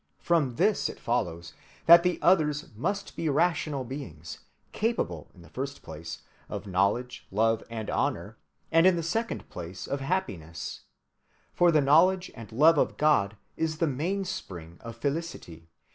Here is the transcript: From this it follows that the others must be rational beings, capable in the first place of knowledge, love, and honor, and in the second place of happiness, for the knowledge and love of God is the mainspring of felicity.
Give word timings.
From 0.17 0.55
this 0.55 0.89
it 0.89 0.99
follows 0.99 1.53
that 1.85 2.01
the 2.01 2.17
others 2.23 2.69
must 2.75 3.15
be 3.15 3.29
rational 3.29 3.83
beings, 3.83 4.39
capable 4.71 5.29
in 5.35 5.43
the 5.43 5.49
first 5.49 5.83
place 5.83 6.23
of 6.49 6.65
knowledge, 6.65 7.27
love, 7.29 7.61
and 7.69 7.87
honor, 7.87 8.39
and 8.71 8.87
in 8.87 8.95
the 8.95 9.03
second 9.03 9.47
place 9.49 9.85
of 9.85 9.99
happiness, 9.99 10.85
for 11.53 11.71
the 11.71 11.81
knowledge 11.81 12.31
and 12.33 12.51
love 12.51 12.79
of 12.79 12.97
God 12.97 13.37
is 13.55 13.77
the 13.77 13.85
mainspring 13.85 14.79
of 14.81 14.97
felicity. 14.97 15.69